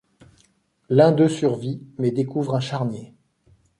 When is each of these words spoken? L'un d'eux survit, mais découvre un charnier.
L'un 0.89 1.11
d'eux 1.11 1.27
survit, 1.29 1.79
mais 1.99 2.09
découvre 2.09 2.55
un 2.55 2.59
charnier. 2.59 3.13